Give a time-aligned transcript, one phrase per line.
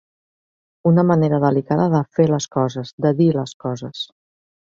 [0.91, 4.03] Una manera delicada de fer les coses, de dir les coses.